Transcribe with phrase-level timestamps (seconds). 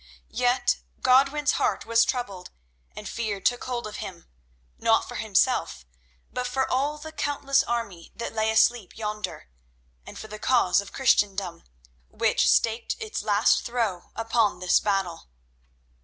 [0.33, 2.49] Yet Godwin's heart was troubled
[2.95, 4.25] and fear took hold of him,
[4.79, 5.85] not for himself,
[6.33, 9.47] but for all the countless army that lay asleep yonder,
[10.03, 11.65] and for the cause of Christendom,
[12.09, 15.27] which staked its last throw upon this battle.